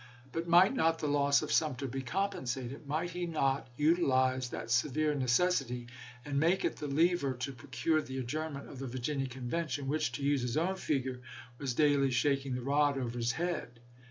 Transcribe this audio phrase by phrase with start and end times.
[0.31, 2.87] But might not the loss of Sumter be compensated?
[2.87, 5.85] Might he not utilize that severe necessity,
[6.25, 10.11] and make it the lever to procure the adjournment of the Virginia Conven tion, which,
[10.13, 11.21] to use his own figure,
[11.59, 13.79] was daily shak ing the rod over his head